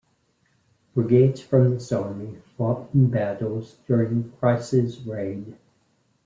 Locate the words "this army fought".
1.75-2.89